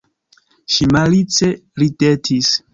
[0.77, 1.53] Ŝi malice
[1.85, 2.55] ridetis.